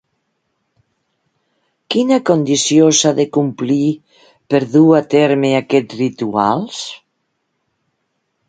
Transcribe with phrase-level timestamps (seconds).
[1.95, 3.81] Quina condició s'ha de complir
[4.55, 6.85] per dur a terme aquests rituals?